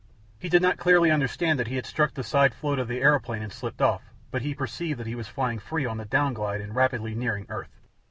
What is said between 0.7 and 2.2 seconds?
clearly understand that he had struck